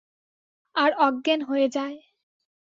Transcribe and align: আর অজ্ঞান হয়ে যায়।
আর 0.75 0.91
অজ্ঞান 0.99 1.39
হয়ে 1.41 1.67
যায়। 1.69 1.97